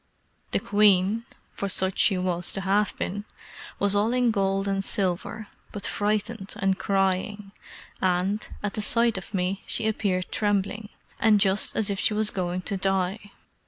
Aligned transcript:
The 0.49 0.59
queen 0.59 1.25
(for 1.53 1.69
such 1.69 1.99
she 1.99 2.17
was 2.17 2.51
to 2.53 2.61
have 2.61 2.97
been) 2.97 3.23
was 3.77 3.93
all 3.93 4.13
in 4.13 4.31
gold 4.31 4.67
and 4.67 4.83
silver, 4.83 5.49
but 5.71 5.85
frightened 5.85 6.55
and 6.57 6.79
crying, 6.79 7.51
and, 8.01 8.47
at 8.63 8.73
the 8.73 8.81
sight 8.81 9.19
of 9.19 9.31
me, 9.35 9.61
she 9.67 9.87
appeared 9.87 10.31
trembling, 10.31 10.89
and 11.19 11.39
just 11.39 11.75
as 11.75 11.91
if 11.91 11.99
she 11.99 12.15
was 12.15 12.31
going 12.31 12.63
to 12.63 12.77
die. 12.77 13.31